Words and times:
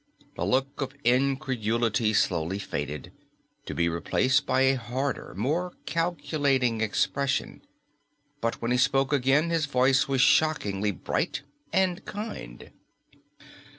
The 0.35 0.45
look 0.47 0.81
of 0.81 0.95
incredulity 1.03 2.11
slowly 2.15 2.57
faded, 2.57 3.11
to 3.67 3.75
be 3.75 3.87
replaced 3.87 4.47
by 4.47 4.61
a 4.61 4.75
harder, 4.75 5.35
more 5.37 5.73
calculating 5.85 6.81
expression. 6.81 7.61
But 8.41 8.63
when 8.63 8.71
he 8.71 8.77
spoke 8.79 9.13
again, 9.13 9.51
his 9.51 9.67
voice 9.67 10.07
was 10.07 10.21
shockingly 10.21 10.89
bright 10.89 11.43
and 11.71 12.03
kind. 12.03 12.71